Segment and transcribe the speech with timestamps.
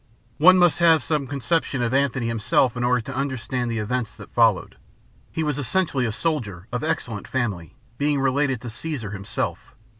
[0.39, 4.33] One must have some conception of Antony himself in order to understand the events that
[4.33, 4.77] followed.
[5.31, 9.75] He was essentially a soldier, of excellent family, being related to Caesar himself.